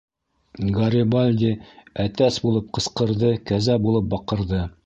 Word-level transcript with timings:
Гарибальди 0.77 1.51
әтәс 2.05 2.41
булып 2.49 2.75
ҡысҡырҙы, 2.79 3.33
кәзә 3.53 3.81
булып 3.89 4.13
баҡырҙы. 4.17 4.69